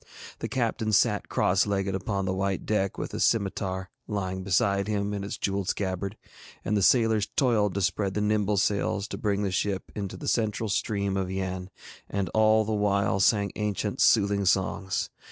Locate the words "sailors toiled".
6.81-7.75